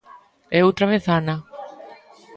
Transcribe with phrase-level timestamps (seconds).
[0.57, 1.35] E outra vez Ana.